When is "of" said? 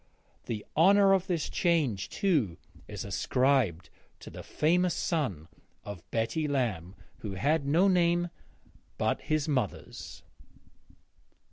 1.13-1.27, 5.85-6.09